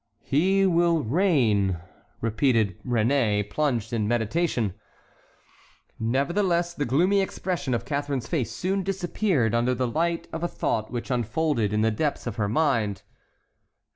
"He 0.23 0.65
will 0.65 1.03
reign!" 1.03 1.77
repeated 2.21 2.81
Réné, 2.83 3.47
plunged 3.47 3.93
in 3.93 4.07
meditation. 4.07 4.73
Nevertheless, 5.99 6.73
the 6.73 6.85
gloomy 6.85 7.21
expression 7.21 7.75
of 7.75 7.85
Catharine's 7.85 8.25
face 8.25 8.49
soon 8.51 8.81
disappeared 8.81 9.53
under 9.53 9.75
the 9.75 9.87
light 9.87 10.27
of 10.33 10.41
a 10.41 10.47
thought 10.47 10.89
which 10.89 11.11
unfolded 11.11 11.71
in 11.71 11.81
the 11.81 11.91
depths 11.91 12.25
of 12.25 12.37
her 12.37 12.49
mind. 12.49 13.03